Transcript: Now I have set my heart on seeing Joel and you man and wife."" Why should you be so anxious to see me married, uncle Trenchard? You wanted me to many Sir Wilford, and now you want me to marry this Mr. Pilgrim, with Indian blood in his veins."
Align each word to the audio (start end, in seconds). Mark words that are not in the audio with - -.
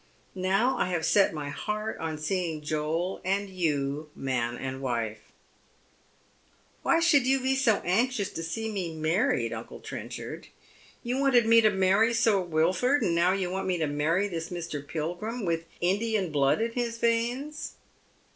Now 0.33 0.77
I 0.79 0.87
have 0.87 1.05
set 1.05 1.31
my 1.31 1.49
heart 1.49 1.99
on 1.99 2.17
seeing 2.17 2.63
Joel 2.63 3.21
and 3.23 3.47
you 3.51 4.09
man 4.15 4.57
and 4.57 4.81
wife."" 4.81 5.19
Why 6.81 6.99
should 6.99 7.27
you 7.27 7.39
be 7.39 7.53
so 7.53 7.83
anxious 7.85 8.31
to 8.31 8.41
see 8.41 8.71
me 8.71 8.95
married, 8.95 9.53
uncle 9.53 9.79
Trenchard? 9.79 10.47
You 11.03 11.19
wanted 11.19 11.45
me 11.45 11.61
to 11.61 11.69
many 11.69 12.13
Sir 12.13 12.39
Wilford, 12.39 13.03
and 13.03 13.13
now 13.13 13.33
you 13.33 13.51
want 13.51 13.67
me 13.67 13.77
to 13.77 13.85
marry 13.85 14.27
this 14.27 14.49
Mr. 14.49 14.83
Pilgrim, 14.87 15.45
with 15.45 15.67
Indian 15.81 16.31
blood 16.31 16.61
in 16.63 16.71
his 16.71 16.97
veins." 16.97 17.73